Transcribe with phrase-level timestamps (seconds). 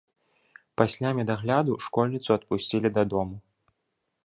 [0.81, 3.35] Пасля медагляду школьніцу адпусцілі дадому.